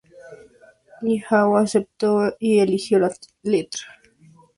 [1.11, 3.13] Iwao aceptó y eligió la
[3.43, 3.83] letra.